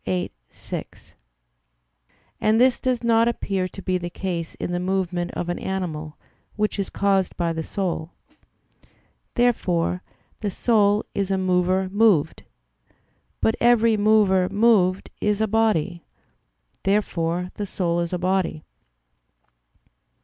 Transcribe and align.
viii, 0.03 0.31
6; 0.49 1.13
and 2.39 2.59
this 2.59 2.79
does 2.79 3.03
not 3.03 3.27
appear 3.27 3.67
to 3.67 3.83
be 3.83 3.99
the 3.99 4.09
case 4.09 4.55
in 4.55 4.71
the 4.71 4.79
movement 4.79 5.29
of 5.35 5.47
an 5.47 5.59
animal, 5.59 6.17
which 6.55 6.79
is 6.79 6.89
caused 6.89 7.37
by 7.37 7.53
the 7.53 7.61
soul. 7.63 8.09
Therefore 9.35 10.01
the 10.39 10.49
soul 10.49 11.05
is 11.13 11.29
a 11.29 11.37
mover 11.37 11.87
moved. 11.87 12.41
But 13.41 13.53
every 13.59 13.95
mover 13.95 14.49
moved 14.49 15.11
is 15.21 15.39
a 15.39 15.47
body. 15.47 16.03
Therefore 16.81 17.51
the 17.53 17.67
soul 17.67 17.99
is 17.99 18.11
a 18.11 18.17
body. 18.17 18.63